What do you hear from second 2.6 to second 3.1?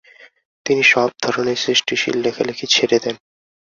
ছেড়ে